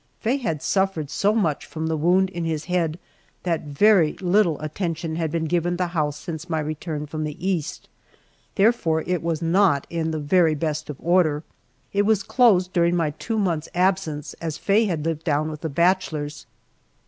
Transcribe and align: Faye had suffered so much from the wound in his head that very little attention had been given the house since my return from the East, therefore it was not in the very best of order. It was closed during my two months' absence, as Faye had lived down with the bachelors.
Faye 0.19 0.37
had 0.37 0.63
suffered 0.63 1.11
so 1.11 1.31
much 1.35 1.63
from 1.63 1.85
the 1.85 1.95
wound 1.95 2.31
in 2.31 2.43
his 2.43 2.65
head 2.65 2.97
that 3.43 3.65
very 3.65 4.13
little 4.13 4.59
attention 4.59 5.15
had 5.17 5.29
been 5.31 5.45
given 5.45 5.77
the 5.77 5.85
house 5.93 6.17
since 6.19 6.49
my 6.49 6.59
return 6.59 7.05
from 7.05 7.23
the 7.23 7.37
East, 7.47 7.87
therefore 8.55 9.03
it 9.05 9.21
was 9.21 9.43
not 9.43 9.85
in 9.91 10.09
the 10.09 10.17
very 10.17 10.55
best 10.55 10.89
of 10.89 10.97
order. 10.99 11.43
It 11.93 12.01
was 12.07 12.23
closed 12.23 12.73
during 12.73 12.95
my 12.95 13.11
two 13.11 13.37
months' 13.37 13.69
absence, 13.75 14.33
as 14.41 14.57
Faye 14.57 14.85
had 14.85 15.05
lived 15.05 15.23
down 15.23 15.51
with 15.51 15.61
the 15.61 15.69
bachelors. 15.69 16.47